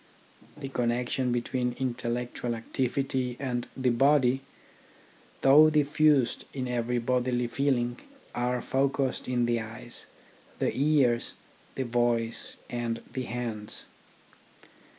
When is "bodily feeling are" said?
6.97-8.63